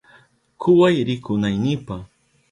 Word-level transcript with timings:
Kuway 0.61 0.95
rikunaynipa. 1.07 1.95